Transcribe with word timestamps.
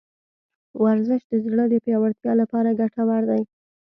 ورزش 0.83 1.21
د 1.31 1.33
زړه 1.45 1.63
د 1.69 1.73
پیاوړتیا 1.85 2.31
لپاره 2.41 2.77
ګټور 2.79 3.21
دی. 3.29 3.41